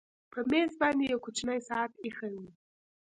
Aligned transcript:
په 0.31 0.39
مېز 0.49 0.71
باندې 0.81 1.03
یو 1.11 1.23
کوچنی 1.25 1.59
ساعت 1.69 1.91
ایښی 2.03 2.31
و 2.43 2.45